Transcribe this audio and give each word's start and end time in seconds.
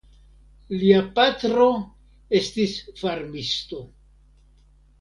Lia 0.83 1.01
patro 1.19 1.67
estis 2.41 2.73
farmisto. 3.03 3.87